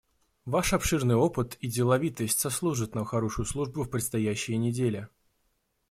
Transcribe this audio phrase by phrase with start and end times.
[0.45, 5.07] Ваш обширный опыт и деловитость сослужат нам хорошую службу в предстоящие недели.